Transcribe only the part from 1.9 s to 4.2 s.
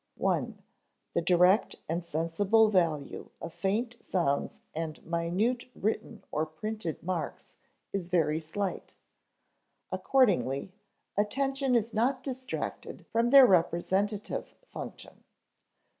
sensible value of faint